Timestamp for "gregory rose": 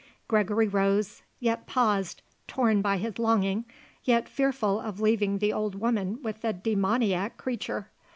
0.27-1.21